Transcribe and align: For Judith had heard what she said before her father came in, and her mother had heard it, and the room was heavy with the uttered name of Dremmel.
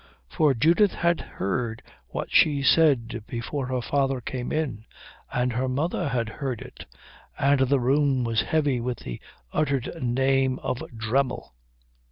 For 0.29 0.55
Judith 0.55 0.93
had 0.95 1.21
heard 1.21 1.83
what 2.07 2.29
she 2.31 2.63
said 2.63 3.23
before 3.27 3.67
her 3.67 3.83
father 3.83 4.19
came 4.19 4.51
in, 4.51 4.85
and 5.31 5.53
her 5.53 5.69
mother 5.69 6.09
had 6.09 6.27
heard 6.27 6.59
it, 6.61 6.87
and 7.37 7.59
the 7.59 7.79
room 7.79 8.23
was 8.23 8.41
heavy 8.41 8.79
with 8.79 8.97
the 9.01 9.21
uttered 9.53 10.01
name 10.01 10.57
of 10.63 10.79
Dremmel. 10.97 11.53